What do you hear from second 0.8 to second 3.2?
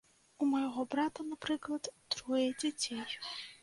брата, напрыклад, трое дзяцей.